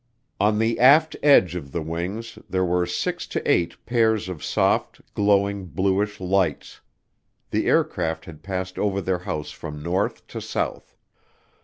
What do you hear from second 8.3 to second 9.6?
passed over their house